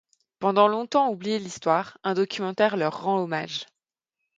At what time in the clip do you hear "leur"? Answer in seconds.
2.75-3.03